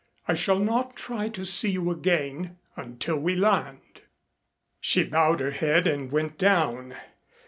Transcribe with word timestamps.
I 0.27 0.33
shall 0.33 0.57
not 0.57 0.95
try 0.95 1.29
to 1.29 1.45
see 1.45 1.69
you 1.69 1.91
again 1.91 2.57
until 2.75 3.17
we 3.17 3.35
land." 3.35 4.01
She 4.79 5.03
bowed 5.03 5.39
her 5.39 5.51
head 5.51 5.85
and 5.85 6.11
went 6.11 6.39
down. 6.39 6.95